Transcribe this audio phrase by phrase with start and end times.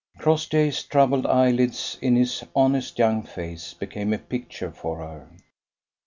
[0.17, 5.29] Crossjay's troubled eyelids in his honest young face became a picture for her.